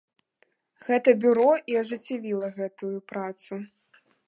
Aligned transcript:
Гэта 0.87 1.13
бюро 1.25 1.45
і 1.73 1.77
ажыццявіла 1.83 2.51
гэтую 2.57 2.93
працу. 3.13 3.63